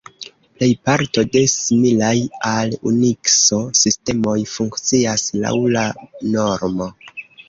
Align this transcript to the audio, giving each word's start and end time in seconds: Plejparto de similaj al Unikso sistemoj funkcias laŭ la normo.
Plejparto 0.59 1.23
de 1.33 1.41
similaj 1.55 2.13
al 2.51 2.73
Unikso 2.91 3.59
sistemoj 3.81 4.33
funkcias 4.53 5.27
laŭ 5.45 5.53
la 5.77 5.85
normo. 6.37 6.89